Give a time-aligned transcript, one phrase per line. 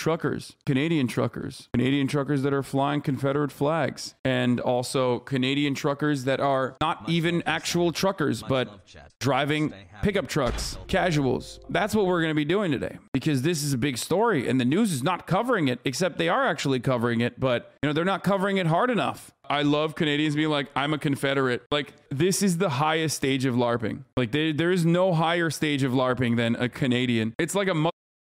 [0.00, 6.40] truckers, Canadian truckers, Canadian truckers that are flying Confederate flags, and also Canadian truckers that
[6.40, 8.80] are not even actual truckers, but
[9.20, 11.60] driving pickup trucks, casuals.
[11.68, 14.58] That's what we're going to be doing today because this is a big story and
[14.58, 17.92] the news is not covering it, except they are actually covering it, but you know,
[17.92, 19.30] they're not covering it hard enough.
[19.50, 21.66] I love Canadians being like, I'm a Confederate.
[21.72, 24.04] Like, this is the highest stage of LARPing.
[24.16, 27.34] Like, there, there is no higher stage of LARPing than a Canadian.
[27.36, 27.74] It's like a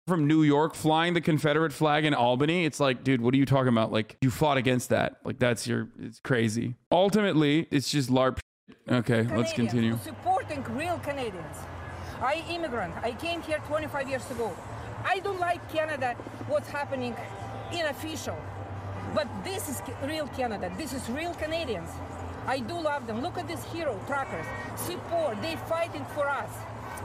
[0.09, 2.65] from New York flying the Confederate flag in Albany.
[2.65, 3.93] It's like, dude, what are you talking about?
[3.93, 5.17] Like, you fought against that.
[5.23, 6.75] Like, that's your, it's crazy.
[6.91, 8.39] Ultimately, it's just LARP.
[8.91, 9.97] Okay, let's continue.
[10.03, 11.55] Supporting real Canadians.
[12.21, 12.93] I immigrant.
[13.01, 14.53] I came here 25 years ago.
[15.05, 16.14] I don't like Canada.
[16.50, 17.15] What's happening
[17.71, 18.37] unofficial,
[19.14, 20.71] but this is real Canada.
[20.78, 21.89] This is real Canadians.
[22.47, 23.21] I do love them.
[23.21, 24.45] Look at these hero truckers.
[24.75, 25.41] Support.
[25.41, 26.50] They fighting for us,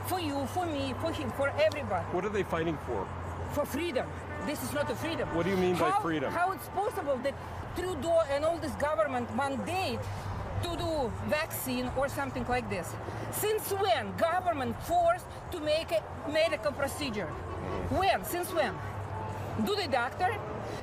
[0.06, 3.06] for you, for me, for him, for everybody, What are they fighting for?
[3.52, 4.06] for freedom.
[4.46, 5.28] This is not a freedom.
[5.34, 6.32] What do you mean by freedom?
[6.32, 7.34] How it's possible that
[7.76, 10.00] Trudeau and all this government mandate
[10.62, 12.92] to do vaccine or something like this?
[13.32, 17.26] Since when government forced to make a medical procedure?
[17.28, 17.96] Mm-hmm.
[17.96, 18.24] When?
[18.24, 18.74] Since when?
[19.64, 20.36] Do the doctor?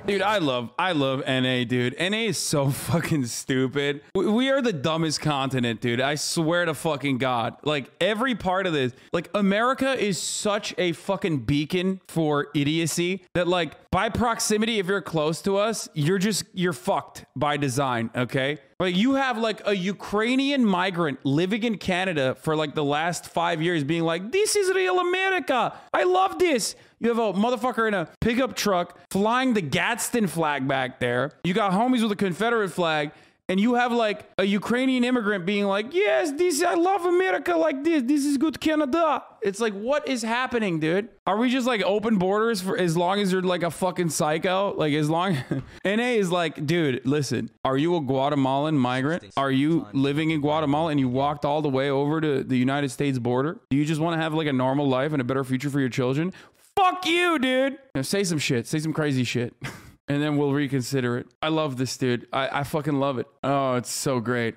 [0.06, 1.96] Dude, I love, I love NA, dude.
[2.00, 4.02] NA is so fucking stupid.
[4.16, 6.02] We- are the dumbest continent, dude.
[6.02, 7.56] I swear to fucking God.
[7.64, 13.48] Like, every part of this, like, America is such a fucking beacon for idiocy that,
[13.48, 18.58] like, by proximity, if you're close to us, you're just, you're fucked by design, okay?
[18.80, 23.62] Like, you have, like, a Ukrainian migrant living in Canada for, like, the last five
[23.62, 25.74] years being like, this is real America.
[25.94, 26.76] I love this.
[27.02, 31.32] You have a motherfucker in a pickup truck flying the Gadsden flag back there.
[31.44, 33.12] You got homies with a Confederate flag.
[33.50, 37.84] And you have like a Ukrainian immigrant being like, yes, this, I love America like
[37.84, 38.04] this.
[38.04, 39.24] This is good Canada.
[39.42, 41.10] It's like, what is happening, dude?
[41.28, 44.74] Are we just like open borders for as long as you're like a fucking psycho?
[44.78, 45.38] Like, as long,
[45.86, 49.26] NA is like, dude, listen, are you a Guatemalan migrant?
[49.36, 52.90] Are you living in Guatemala and you walked all the way over to the United
[52.90, 53.60] States border?
[53.70, 55.80] Do you just want to have like a normal life and a better future for
[55.80, 56.32] your children?
[56.76, 57.78] Fuck you, dude.
[58.02, 58.68] Say some shit.
[58.68, 59.54] Say some crazy shit.
[60.08, 61.28] and then we'll reconsider it.
[61.42, 62.28] I love this, dude.
[62.34, 63.28] I, I fucking love it.
[63.44, 64.56] Oh, it's so great.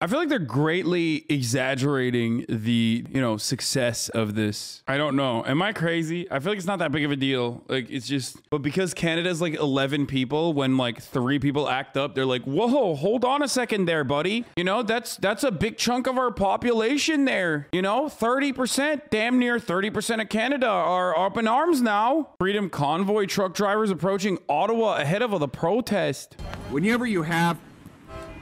[0.00, 4.84] I feel like they're greatly exaggerating the, you know, success of this.
[4.86, 5.44] I don't know.
[5.44, 6.30] Am I crazy?
[6.30, 7.64] I feel like it's not that big of a deal.
[7.66, 12.14] Like it's just but because Canada's like 11 people when like 3 people act up,
[12.14, 15.76] they're like, "Whoa, hold on a second there, buddy." You know, that's that's a big
[15.78, 17.66] chunk of our population there.
[17.72, 22.28] You know, 30%, damn near 30% of Canada are up in arms now.
[22.38, 26.36] Freedom convoy truck drivers approaching Ottawa ahead of the protest.
[26.70, 27.58] Whenever you have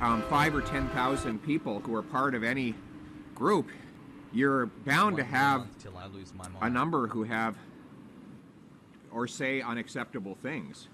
[0.00, 2.74] um, five or ten thousand people who are part of any
[3.34, 3.68] group,
[4.32, 7.56] you're bound to have till I lose my a number who have
[9.10, 10.88] or say unacceptable things.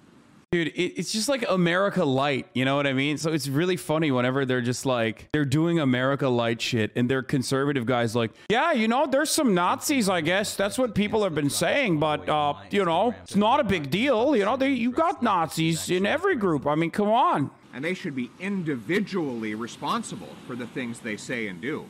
[0.53, 3.17] Dude, it, it's just like America Light, you know what I mean?
[3.17, 7.23] So it's really funny whenever they're just like they're doing America Light shit, and they're
[7.23, 10.55] conservative guys like, yeah, you know, there's some Nazis, I guess.
[10.55, 14.37] That's what people have been saying, but uh, you know, it's not a big deal.
[14.37, 16.67] You know, they you got Nazis in every group.
[16.67, 17.51] I mean, come on.
[17.73, 21.87] And they should be individually responsible for the things they say and do.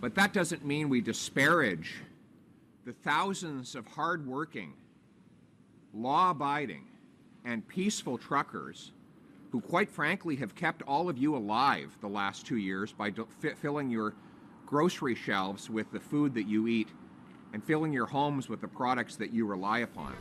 [0.00, 1.96] But that doesn't mean we disparage
[2.84, 4.74] the thousands of hardworking,
[5.94, 6.84] law abiding,
[7.44, 8.92] and peaceful truckers
[9.50, 13.12] who, quite frankly, have kept all of you alive the last two years by
[13.60, 14.14] filling your
[14.66, 16.88] grocery shelves with the food that you eat
[17.52, 20.14] and filling your homes with the products that you rely upon.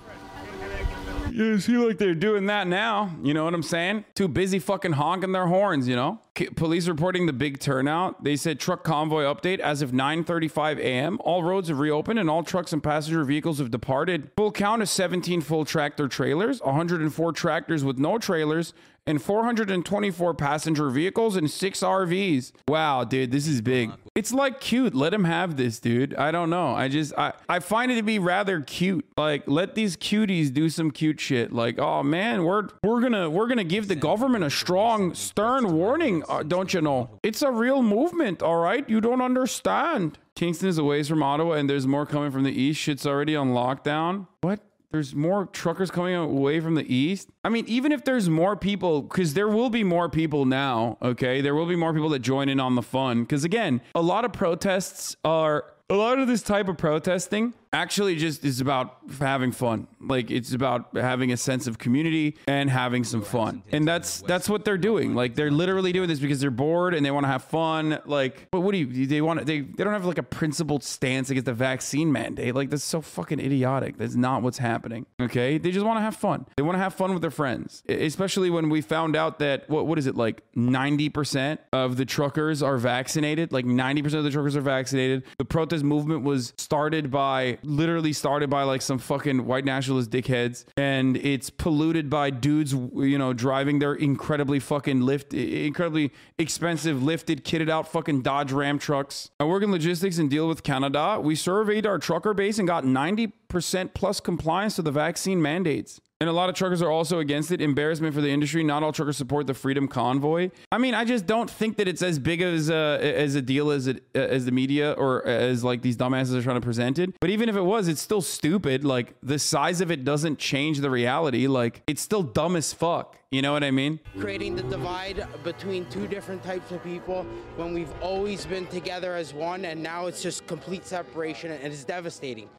[1.31, 3.15] You see, like they're doing that now.
[3.23, 4.05] You know what I'm saying?
[4.15, 5.87] Too busy fucking honking their horns.
[5.87, 6.19] You know.
[6.55, 8.23] Police reporting the big turnout.
[8.23, 11.17] They said truck convoy update as of 9:35 a.m.
[11.21, 14.31] All roads have reopened and all trucks and passenger vehicles have departed.
[14.37, 18.73] Full count is 17 full tractor trailers, 104 tractors with no trailers,
[19.07, 22.51] and 424 passenger vehicles and six RVs.
[22.67, 23.91] Wow, dude, this is big.
[24.15, 24.93] It's like cute.
[24.93, 26.13] Let him have this, dude.
[26.15, 26.73] I don't know.
[26.75, 29.05] I just I I find it to be rather cute.
[29.17, 31.51] Like let these cuties do some cute shit.
[31.51, 36.23] Like oh man, we're we're gonna we're gonna give the government a strong stern warning.
[36.27, 37.09] Uh, don't you know?
[37.23, 38.43] It's a real movement.
[38.43, 40.17] All right, you don't understand.
[40.35, 42.79] Kingston is a ways from Ottawa, and there's more coming from the east.
[42.81, 44.27] Shit's already on lockdown.
[44.41, 44.59] What?
[44.91, 47.29] There's more truckers coming away from the east.
[47.43, 51.39] I mean, even if there's more people, because there will be more people now, okay?
[51.39, 53.21] There will be more people that join in on the fun.
[53.21, 58.15] Because again, a lot of protests are, a lot of this type of protesting actually
[58.15, 59.87] just is about having fun.
[59.99, 63.63] Like it's about having a sense of community and having some fun.
[63.71, 65.15] And that's that's what they're doing.
[65.15, 67.99] Like they're literally doing this because they're bored and they want to have fun.
[68.05, 71.29] Like, but what do you they want they they don't have like a principled stance
[71.29, 72.55] against the vaccine mandate.
[72.55, 73.97] Like that's so fucking idiotic.
[73.97, 75.05] That's not what's happening.
[75.21, 75.57] Okay?
[75.57, 76.45] They just want to have fun.
[76.57, 77.83] They want to have fun with their friends.
[77.87, 82.61] Especially when we found out that what what is it like 90% of the truckers
[82.61, 83.51] are vaccinated.
[83.51, 85.23] Like 90% of the truckers are vaccinated.
[85.37, 90.65] The protest movement was started by literally started by like some fucking white nationalist dickheads
[90.77, 97.43] and it's polluted by dudes you know driving their incredibly fucking lift incredibly expensive lifted
[97.45, 99.29] kitted out fucking Dodge Ram trucks.
[99.39, 101.19] I work in logistics and deal with Canada.
[101.21, 105.99] We surveyed our trucker base and got 90% plus compliance to the vaccine mandates.
[106.21, 107.61] And a lot of truckers are also against it.
[107.61, 108.63] Embarrassment for the industry.
[108.63, 110.51] Not all truckers support the Freedom Convoy.
[110.71, 113.71] I mean, I just don't think that it's as big as a, as a deal
[113.71, 116.99] as it uh, as the media or as like these dumbasses are trying to present
[116.99, 117.15] it.
[117.19, 118.85] But even if it was, it's still stupid.
[118.85, 121.47] Like the size of it doesn't change the reality.
[121.47, 123.17] Like it's still dumb as fuck.
[123.31, 123.99] You know what I mean?
[124.19, 127.25] creating the divide between two different types of people
[127.55, 131.85] when we've always been together as one and now it's just complete separation and it's
[131.85, 132.49] devastating.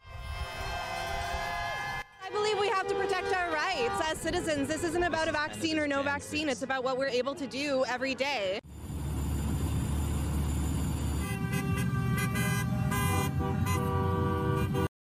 [2.32, 4.67] I believe we have to protect our rights as citizens.
[4.67, 6.49] This isn't about a vaccine or no vaccine.
[6.49, 8.58] It's about what we're able to do every day.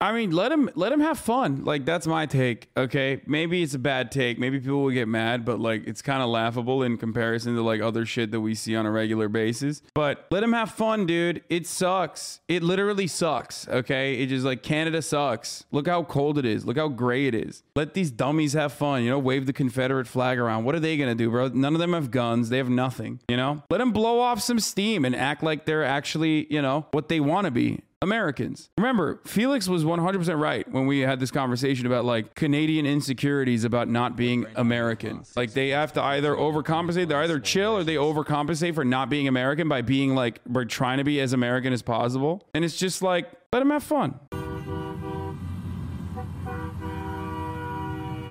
[0.02, 1.64] I mean, let him let him have fun.
[1.64, 2.68] Like that's my take.
[2.76, 4.36] Okay, maybe it's a bad take.
[4.36, 7.80] Maybe people will get mad, but like it's kind of laughable in comparison to like
[7.80, 9.80] other shit that we see on a regular basis.
[9.94, 11.44] But let him have fun, dude.
[11.48, 12.40] It sucks.
[12.48, 13.68] It literally sucks.
[13.68, 15.62] Okay, it just like Canada sucks.
[15.70, 16.66] Look how cold it is.
[16.66, 17.62] Look how gray it is.
[17.76, 19.04] Let these dummies have fun.
[19.04, 20.64] You know, wave the Confederate flag around.
[20.64, 21.46] What are they gonna do, bro?
[21.46, 22.48] None of them have guns.
[22.48, 23.20] They have nothing.
[23.28, 26.86] You know, let them blow off some steam and act like they're actually, you know,
[26.90, 27.82] what they want to be.
[28.02, 28.68] Americans.
[28.76, 33.88] Remember, Felix was 100% right when we had this conversation about like Canadian insecurities about
[33.88, 35.22] not being American.
[35.36, 39.28] Like they have to either overcompensate, they're either chill or they overcompensate for not being
[39.28, 42.46] American by being like, we're trying to be as American as possible.
[42.54, 44.18] And it's just like, let them have fun.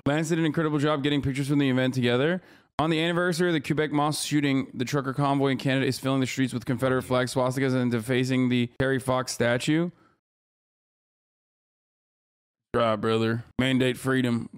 [0.04, 2.42] Lance did an incredible job getting pictures from the event together.
[2.82, 6.18] On the anniversary of the Quebec mosque shooting, the trucker convoy in Canada is filling
[6.18, 9.90] the streets with Confederate flag swastikas and defacing the Terry Fox statue.
[12.74, 13.44] Right, brother.
[13.60, 14.48] Mandate freedom.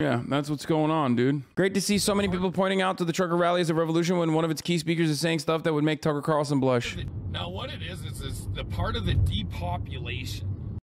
[0.00, 1.42] Yeah, that's what's going on, dude.
[1.54, 4.16] Great to see so many people pointing out to the trucker rally as a revolution
[4.16, 6.96] when one of its key speakers is saying stuff that would make Tucker Carlson blush.
[7.30, 10.78] Now, what it is is is the part of the depopulation,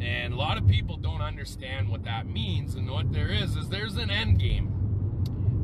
[0.00, 2.76] and a lot of people don't understand what that means.
[2.76, 4.85] And what there is is there's an end game.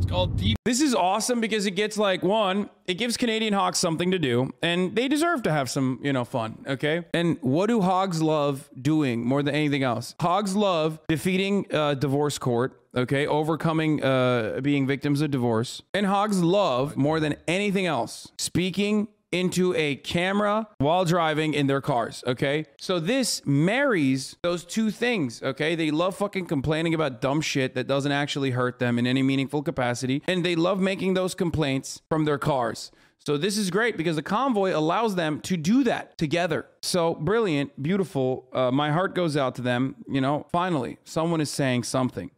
[0.02, 0.56] It's called deep.
[0.64, 4.50] This is awesome because it gets like one, it gives Canadian Hogs something to do,
[4.60, 6.64] and they deserve to have some, you know, fun.
[6.66, 7.04] Okay.
[7.14, 10.16] And what do Hogs love doing more than anything else?
[10.20, 12.80] Hogs love defeating uh, divorce court.
[12.94, 19.08] Okay, overcoming uh, being victims of divorce, and Hogs love more than anything else speaking
[19.32, 22.22] into a camera while driving in their cars.
[22.26, 22.66] Okay.
[22.78, 25.42] So this marries those two things.
[25.42, 25.74] Okay.
[25.74, 29.62] They love fucking complaining about dumb shit that doesn't actually hurt them in any meaningful
[29.62, 30.22] capacity.
[30.28, 32.92] And they love making those complaints from their cars.
[33.24, 36.66] So this is great because the convoy allows them to do that together.
[36.82, 38.48] So brilliant, beautiful.
[38.52, 39.94] Uh, my heart goes out to them.
[40.08, 42.32] You know, finally, someone is saying something.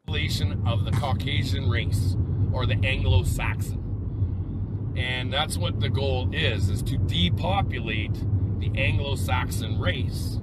[0.66, 2.16] of the Caucasian race
[2.52, 3.83] or the Anglo-Saxon.
[4.96, 8.14] And that's what the goal is, is to depopulate
[8.60, 10.38] the Anglo-Saxon race.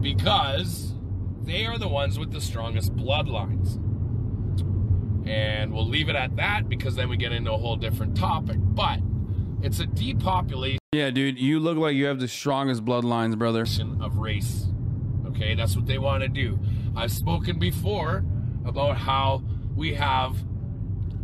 [0.00, 0.94] Because
[1.42, 3.76] they are the ones with the strongest bloodlines.
[5.28, 8.56] And we'll leave it at that because then we get into a whole different topic.
[8.58, 9.00] But
[9.62, 13.64] it's a depopulation Yeah, dude, you look like you have the strongest bloodlines, brother.
[14.00, 14.66] of race.
[15.26, 16.58] Okay, that's what they want to do.
[16.96, 18.24] I've spoken before
[18.64, 19.42] about how
[19.76, 20.36] we have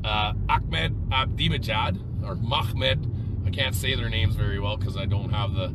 [0.07, 3.47] uh, Ahmed Abdimajad or Mahmed.
[3.47, 5.75] I can't say their names very well because I don't have the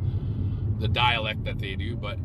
[0.80, 2.18] the dialect that they do, but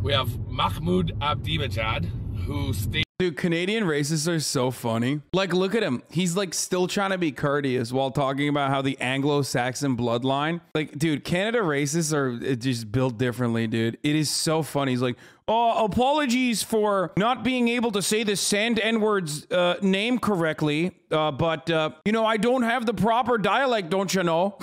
[0.00, 2.04] we have Mahmoud Abdimajad
[2.44, 3.04] who states.
[3.24, 5.22] Dude, Canadian racists are so funny.
[5.32, 6.02] Like, look at him.
[6.10, 10.60] He's like still trying to be courteous while talking about how the Anglo Saxon bloodline.
[10.74, 13.96] Like, dude, Canada racists are uh, just built differently, dude.
[14.02, 14.92] It is so funny.
[14.92, 15.16] He's like,
[15.48, 20.92] oh, apologies for not being able to say the Sand N word's uh, name correctly.
[21.10, 24.58] Uh, but, uh, you know, I don't have the proper dialect, don't you know?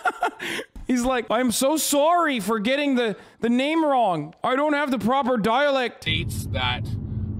[0.88, 4.34] He's like, I'm so sorry for getting the, the name wrong.
[4.42, 6.02] I don't have the proper dialect.
[6.02, 6.84] states that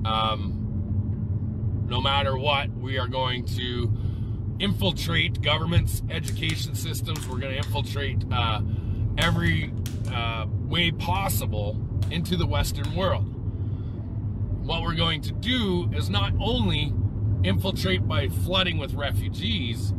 [0.05, 3.93] um, no matter what, we are going to
[4.59, 7.27] infiltrate governments, education systems.
[7.29, 8.63] We're going to infiltrate uh,
[9.19, 9.73] every
[10.13, 11.79] uh, way possible
[12.11, 13.25] into the Western world.
[14.65, 16.93] What we're going to do is not only
[17.43, 19.93] infiltrate by flooding with refugees,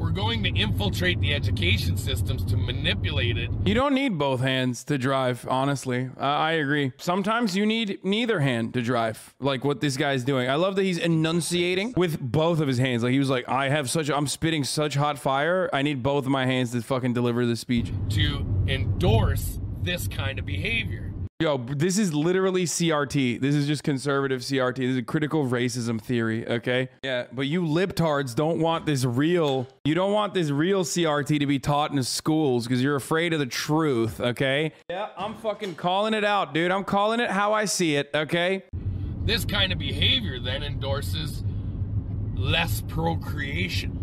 [0.00, 3.50] we're going to infiltrate the education systems to manipulate it.
[3.66, 6.08] You don't need both hands to drive, honestly.
[6.18, 6.92] Uh, I agree.
[6.96, 10.48] Sometimes you need neither hand to drive, like what this guy's doing.
[10.48, 13.02] I love that he's enunciating with both of his hands.
[13.02, 15.68] Like he was like, I have such, I'm spitting such hot fire.
[15.72, 17.92] I need both of my hands to fucking deliver this speech.
[18.10, 21.09] To endorse this kind of behavior.
[21.40, 23.40] Yo, this is literally CRT.
[23.40, 24.76] This is just conservative CRT.
[24.76, 26.90] This is a critical racism theory, okay?
[27.02, 31.46] Yeah, but you libtards don't want this real, you don't want this real CRT to
[31.46, 34.72] be taught in schools because you're afraid of the truth, okay?
[34.90, 36.70] Yeah, I'm fucking calling it out, dude.
[36.70, 38.64] I'm calling it how I see it, okay?
[39.24, 41.42] This kind of behavior then endorses
[42.36, 43.96] less procreation.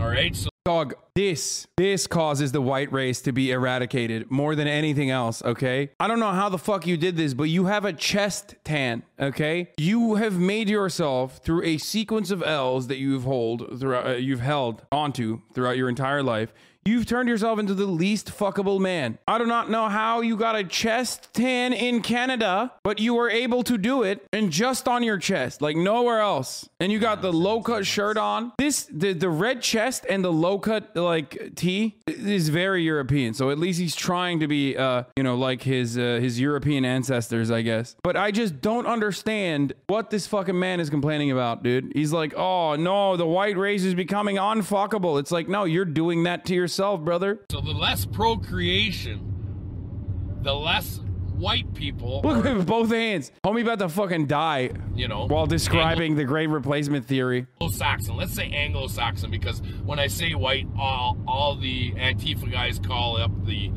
[0.00, 4.68] All right, so Dog, this, this causes the white race to be eradicated more than
[4.68, 5.88] anything else, okay?
[5.98, 9.02] I don't know how the fuck you did this, but you have a chest tan,
[9.18, 9.70] okay?
[9.78, 14.40] You have made yourself through a sequence of L's that you've hold throughout, uh, you've
[14.40, 16.52] held onto throughout your entire life.
[16.84, 19.18] You've turned yourself into the least fuckable man.
[19.28, 23.28] I do not know how you got a chest tan in Canada, but you were
[23.28, 26.66] able to do it and just on your chest, like nowhere else.
[26.80, 28.52] And you got the low cut shirt on.
[28.56, 33.34] This the, the red chest and the low cut like tee is very European.
[33.34, 36.84] So at least he's trying to be uh, you know, like his uh, his European
[36.86, 37.96] ancestors, I guess.
[38.02, 41.92] But I just don't understand what this fucking man is complaining about, dude.
[41.94, 46.22] He's like, "Oh, no, the white race is becoming unfuckable." It's like, "No, you're doing
[46.22, 46.67] that to yourself,
[47.04, 51.00] brother." so the less procreation, the less
[51.36, 53.30] white people, Look at both hands.
[53.44, 57.46] Homie about to fucking die you know, while describing the great replacement theory.
[57.60, 58.16] Anglo-Saxon.
[58.16, 63.30] Let's say Anglo-Saxon because when I say white, all all the Antifa guys call up
[63.46, 63.70] the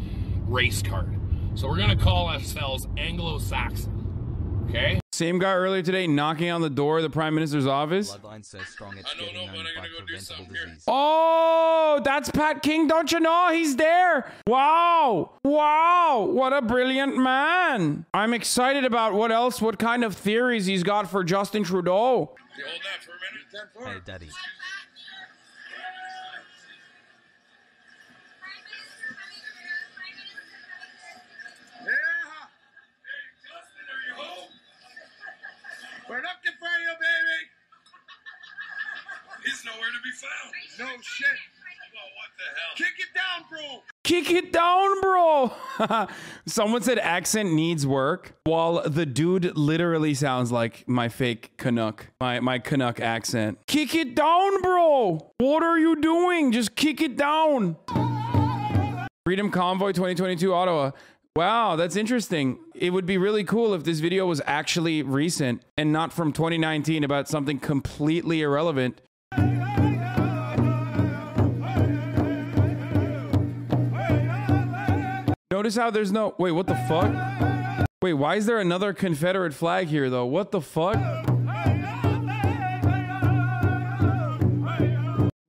[0.47, 1.17] race card.
[1.55, 4.65] So we're gonna call ourselves Anglo-Saxon.
[4.69, 5.00] Okay.
[5.21, 8.11] Same guy earlier today knocking on the door of the prime minister's office.
[8.11, 10.05] Bloodline so strong it's I don't getting know, but owned I'm by gonna go do
[10.07, 10.65] preventable something here.
[10.65, 10.83] disease.
[10.87, 12.87] Oh, that's Pat King.
[12.87, 14.31] Don't you know he's there?
[14.47, 15.33] Wow.
[15.43, 16.27] Wow.
[16.31, 18.07] What a brilliant man.
[18.15, 21.93] I'm excited about what else, what kind of theories he's got for Justin Trudeau.
[21.93, 22.35] hold
[22.81, 23.93] that for a minute.
[23.93, 24.29] Hey, Daddy.
[39.61, 40.53] He's nowhere to be found.
[40.79, 41.27] No shit.
[41.93, 42.75] Well, what the hell?
[42.77, 43.83] Kick it down, bro.
[44.03, 46.07] Kick it down, bro.
[46.47, 52.39] Someone said accent needs work, while the dude literally sounds like my fake Canuck, my,
[52.39, 53.59] my Canuck accent.
[53.67, 55.31] Kick it down, bro.
[55.37, 56.51] What are you doing?
[56.51, 57.75] Just kick it down.
[59.25, 60.91] Freedom Convoy 2022 Ottawa.
[61.35, 62.57] Wow, that's interesting.
[62.73, 67.03] It would be really cool if this video was actually recent and not from 2019
[67.03, 68.99] about something completely irrelevant.
[75.61, 76.33] Notice how there's no.
[76.39, 77.87] Wait, what the fuck?
[78.01, 80.25] Wait, why is there another Confederate flag here, though?
[80.25, 80.95] What the fuck?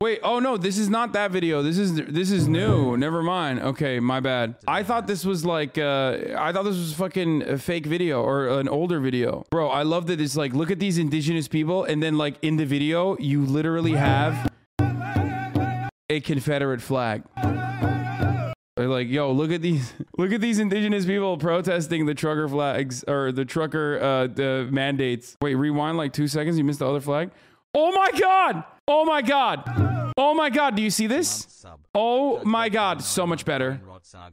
[0.02, 1.62] Wait, oh no, this is not that video.
[1.62, 2.95] This is this is new.
[2.99, 3.61] Never mind.
[3.61, 4.57] Okay, my bad.
[4.69, 8.61] I thought this was like uh I thought this was fucking a fake video or
[8.61, 9.47] an older video.
[9.50, 12.59] Bro, I love that it's like look at these indigenous people and then like in
[12.59, 14.52] the video you literally have
[16.11, 17.23] a Confederate flag.
[18.76, 23.05] They're like, yo, look at these, look at these indigenous people protesting the trucker flags
[23.07, 25.37] or the trucker uh, the mandates.
[25.43, 26.57] Wait, rewind like two seconds.
[26.57, 27.31] You missed the other flag.
[27.75, 28.64] Oh my god!
[28.88, 30.12] Oh my god!
[30.17, 30.75] Oh my god!
[30.75, 31.64] Do you see this?
[31.95, 33.02] Oh my god!
[33.02, 33.81] So much better.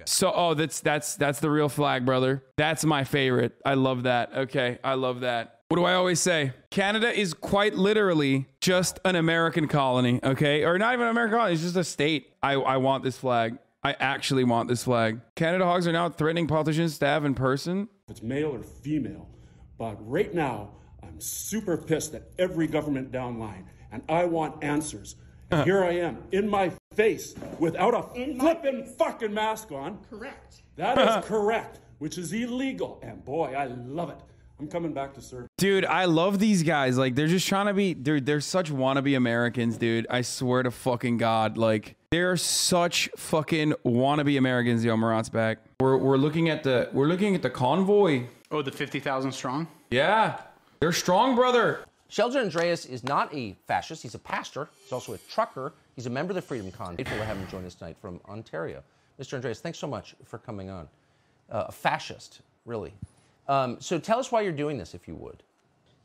[0.05, 2.43] So, oh, that's that's that's the real flag, brother.
[2.57, 3.53] That's my favorite.
[3.65, 4.33] I love that.
[4.35, 5.59] Okay, I love that.
[5.69, 6.53] What do I always say?
[6.71, 10.63] Canada is quite literally just an American colony, okay?
[10.63, 12.33] Or not even an American colony, it's just a state.
[12.41, 13.59] I, I want this flag.
[13.83, 15.21] I actually want this flag.
[15.35, 17.87] Canada hogs are now threatening politicians, staff in person.
[18.05, 19.29] if it's male or female.
[19.77, 20.71] But right now,
[21.01, 25.15] I'm super pissed at every government downline, and I want answers.
[25.51, 25.55] Uh.
[25.57, 28.03] And here I am, in my face, without a
[28.37, 29.99] flippin' fucking mask on.
[30.09, 30.61] Correct.
[30.75, 32.99] That is correct, which is illegal.
[33.01, 34.17] And boy, I love it.
[34.59, 35.47] I'm coming back to serve.
[35.57, 36.97] Dude, I love these guys.
[36.97, 40.05] Like, they're just trying to be, dude, they're such wannabe Americans, dude.
[40.09, 41.57] I swear to fucking God.
[41.57, 45.59] Like, they're such fucking wannabe Americans, yo, Marat's back.
[45.79, 48.25] We're, we're looking at the, we're looking at the convoy.
[48.51, 49.67] Oh, the 50,000 strong?
[49.91, 50.41] Yeah.
[50.81, 51.85] They're strong, brother.
[52.09, 54.01] Sheldon Andreas is not a fascist.
[54.01, 54.67] He's a pastor.
[54.83, 55.73] He's also a trucker.
[55.95, 56.95] He's a member of the Freedom Con.
[56.95, 58.83] Grateful to have him join us tonight from Ontario.
[59.19, 59.35] Mr.
[59.35, 60.87] Andreas, thanks so much for coming on.
[61.51, 62.93] Uh, a fascist, really.
[63.49, 65.41] Um, so tell us why you're doing this, if you would.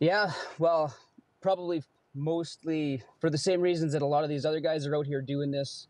[0.01, 0.97] Yeah, well,
[1.43, 1.83] probably
[2.15, 5.21] mostly for the same reasons that a lot of these other guys are out here
[5.21, 5.87] doing this.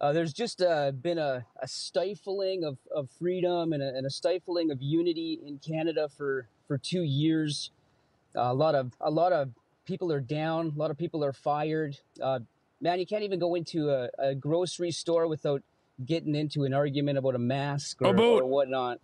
[0.00, 4.10] Uh, there's just uh, been a, a stifling of, of freedom and a, and a
[4.10, 7.70] stifling of unity in Canada for, for two years.
[8.36, 9.50] Uh, a lot of a lot of
[9.86, 10.72] people are down.
[10.74, 11.96] A lot of people are fired.
[12.22, 12.40] Uh,
[12.80, 15.62] man, you can't even go into a, a, grocery store without
[16.04, 19.00] getting into an argument about a mask or, about- or whatnot.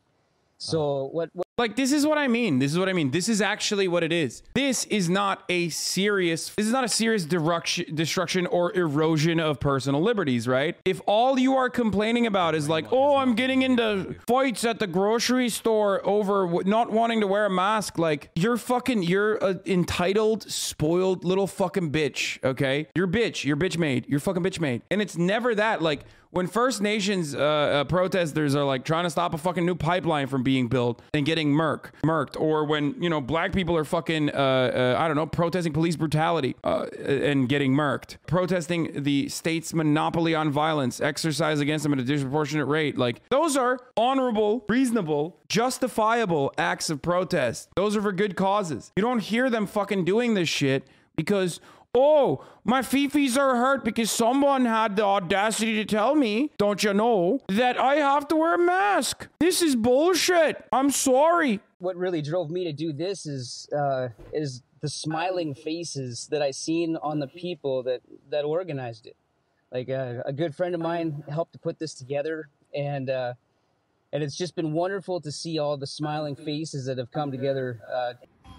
[0.58, 2.58] So what, what Like this is what I mean.
[2.58, 3.12] This is what I mean.
[3.12, 4.42] This is actually what it is.
[4.54, 6.50] This is not a serious.
[6.56, 10.76] This is not a serious destruction, or erosion of personal liberties, right?
[10.84, 14.88] If all you are complaining about is like, oh, I'm getting into fights at the
[14.88, 20.50] grocery store over not wanting to wear a mask, like you're fucking, you're an entitled,
[20.50, 22.42] spoiled little fucking bitch.
[22.42, 23.44] Okay, you're bitch.
[23.44, 24.08] You're bitch made.
[24.08, 24.82] You're fucking bitch made.
[24.90, 25.80] And it's never that.
[25.82, 29.76] Like when First Nations uh, uh, protesters are like trying to stop a fucking new
[29.76, 33.84] pipeline from being built and getting murk, murked, or when you know black people are
[33.84, 39.28] fucking uh, uh, I don't know protesting police brutality uh, and getting murked, protesting the
[39.28, 42.96] state's monopoly on violence, exercise against them at a disproportionate rate.
[42.96, 47.68] Like those are honorable, reasonable, justifiable acts of protest.
[47.76, 48.92] Those are for good causes.
[48.96, 50.86] You don't hear them fucking doing this shit
[51.16, 51.60] because
[51.94, 56.92] Oh, my fifis are hurt because someone had the audacity to tell me, don't you
[56.92, 59.28] know, that I have to wear a mask.
[59.38, 60.64] This is bullshit.
[60.72, 61.60] I'm sorry.
[61.78, 66.50] what really drove me to do this is uh, is the smiling faces that I
[66.50, 69.16] seen on the people that that organized it.
[69.70, 73.34] Like uh, a good friend of mine helped to put this together, and uh,
[74.12, 77.80] and it's just been wonderful to see all the smiling faces that have come together.
[77.92, 78.14] Uh,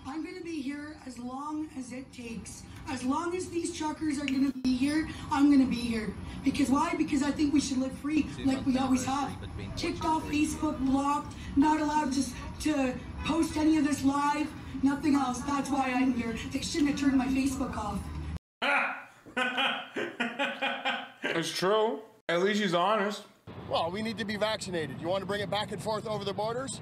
[0.08, 2.64] I'm going to be here as long as it takes.
[2.90, 6.14] As long as these truckers are going to be here, I'm going to be here.
[6.44, 6.94] Because why?
[6.96, 9.36] Because I think we should live free like we always have.
[9.76, 12.24] Kicked off Facebook, blocked, not allowed to,
[12.62, 12.94] to
[13.26, 14.48] post any of this live,
[14.84, 15.40] nothing else.
[15.40, 16.36] That's why I'm here.
[16.52, 18.00] They shouldn't have turned my Facebook off.
[21.38, 22.00] It's true.
[22.30, 23.24] At least he's honest.
[23.70, 25.02] Well, we need to be vaccinated.
[25.02, 26.80] You want to bring it back and forth over the borders?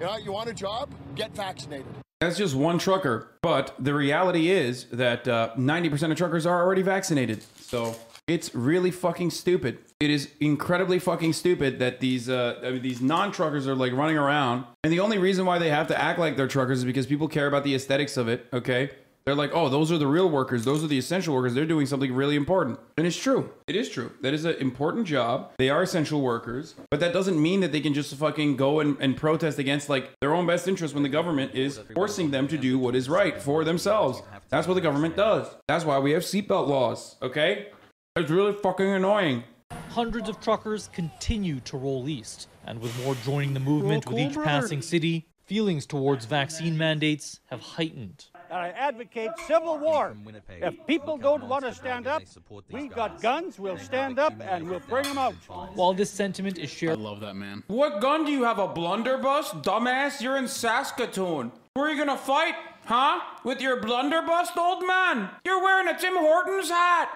[0.00, 0.92] You know, you want a job?
[1.14, 2.03] Get vaccinated.
[2.20, 3.30] That's just one trucker.
[3.42, 7.42] But the reality is that uh, 90% of truckers are already vaccinated.
[7.60, 7.96] So
[8.26, 9.78] it's really fucking stupid.
[10.00, 14.16] It is incredibly fucking stupid that these uh, I mean, these non-truckers are like running
[14.16, 17.06] around, and the only reason why they have to act like they're truckers is because
[17.06, 18.46] people care about the aesthetics of it.
[18.52, 18.90] Okay,
[19.26, 20.66] they're like, oh, those are the real workers.
[20.66, 21.54] Those are the essential workers.
[21.54, 23.50] They're doing something really important, and it's true.
[23.66, 24.12] It is true.
[24.20, 25.52] That is an important job.
[25.56, 28.98] They are essential workers, but that doesn't mean that they can just fucking go and,
[29.00, 32.58] and protest against like their own best interest when the government is forcing them to
[32.58, 34.20] do what is right for themselves.
[34.50, 35.48] That's what the government does.
[35.68, 37.16] That's why we have seatbelt laws.
[37.22, 37.68] Okay,
[38.16, 39.44] it's really fucking annoying.
[39.88, 44.34] Hundreds of truckers continue to roll east, and with more joining the movement with each
[44.34, 48.26] passing city, feelings towards vaccine mandates have heightened.
[48.50, 50.16] And I advocate civil war.
[50.48, 52.22] If people don't want to stand up,
[52.70, 55.34] we got guns, we'll stand up and we'll bring them out.
[55.74, 57.64] While this sentiment is shared, I love that man.
[57.66, 58.58] What gun do you have?
[58.58, 59.50] A blunderbuss?
[59.62, 61.52] Dumbass, you're in Saskatoon.
[61.74, 62.54] Who are you gonna fight?
[62.84, 63.20] Huh?
[63.44, 65.30] With your blunderbuss, old man?
[65.44, 67.10] You're wearing a Tim Hortons hat.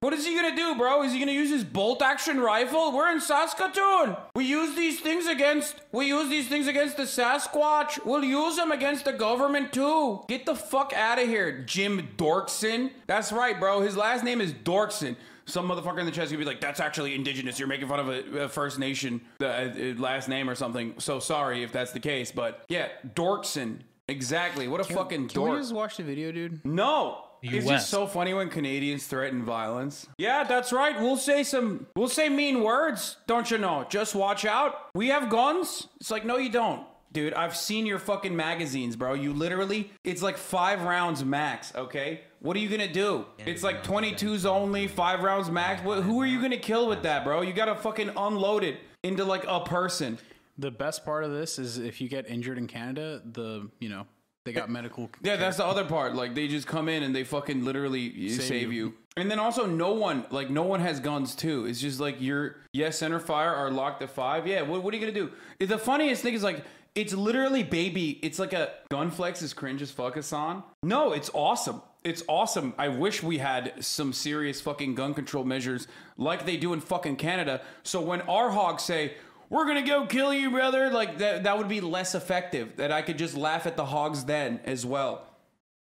[0.00, 1.02] What is he gonna do, bro?
[1.02, 2.90] Is he gonna use his bolt action rifle?
[2.90, 4.16] We're in Saskatoon.
[4.34, 8.02] We use these things against we use these things against the Sasquatch.
[8.06, 10.22] We'll use them against the government too.
[10.26, 12.92] Get the fuck out of here, Jim Dorkson.
[13.08, 13.82] That's right, bro.
[13.82, 15.16] His last name is Dorkson.
[15.44, 17.58] Some motherfucker in the chat's gonna be like, "That's actually indigenous.
[17.58, 21.20] You're making fun of a, a First Nation uh, uh, last name or something." So
[21.20, 23.80] sorry if that's the case, but yeah, Dorkson.
[24.08, 24.66] Exactly.
[24.66, 25.52] What a fucking Can dork.
[25.52, 26.64] we just watch the video, dude?
[26.64, 27.26] No.
[27.42, 27.68] It's US.
[27.68, 30.06] just so funny when Canadians threaten violence.
[30.18, 31.00] Yeah, that's right.
[31.00, 33.86] We'll say some we'll say mean words, don't you know?
[33.88, 34.90] Just watch out.
[34.94, 35.88] We have guns.
[36.00, 36.86] It's like no you don't.
[37.12, 39.14] Dude, I've seen your fucking magazines, bro.
[39.14, 42.20] You literally it's like 5 rounds max, okay?
[42.38, 43.26] What are you going to do?
[43.38, 45.82] It's like 22s only, 5 rounds max.
[45.82, 47.42] What, who are you going to kill with that, bro?
[47.42, 50.18] You got to fucking unload it into like a person.
[50.56, 54.06] The best part of this is if you get injured in Canada, the you know
[54.44, 55.10] they got medical.
[55.22, 56.14] Yeah, that's the other part.
[56.14, 58.86] Like they just come in and they fucking literally save, Save you.
[58.86, 58.94] you.
[59.16, 61.66] And then also no one like no one has guns too.
[61.66, 64.46] It's just like you're yes, center fire are locked at five.
[64.46, 65.66] Yeah, what, what are you gonna do?
[65.66, 68.18] The funniest thing is like it's literally baby.
[68.22, 70.62] It's like a gun flex is cringe as fuck, Hasan.
[70.82, 71.82] No, it's awesome.
[72.02, 72.72] It's awesome.
[72.78, 77.16] I wish we had some serious fucking gun control measures like they do in fucking
[77.16, 77.60] Canada.
[77.82, 79.14] So when our hogs say,
[79.50, 80.90] we're gonna go kill you, brother.
[80.90, 82.76] Like that, that would be less effective.
[82.76, 85.26] That I could just laugh at the hogs then as well.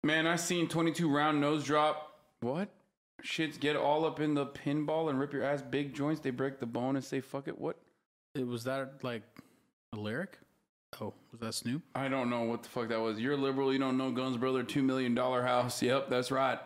[0.05, 2.21] Man, I seen 22 round nose drop.
[2.43, 2.69] What?
[3.25, 6.21] Shits get all up in the pinball and rip your ass big joints.
[6.21, 7.59] They break the bone and say fuck it.
[7.59, 7.77] What?
[8.35, 9.23] It was that like
[9.93, 10.39] a lyric?
[11.01, 11.83] Oh, was that Snoop?
[11.95, 13.19] I don't know what the fuck that was.
[13.19, 13.73] You're liberal.
[13.73, 15.83] You don't know Guns Brother two million dollar house.
[15.83, 16.59] Yep, that's right.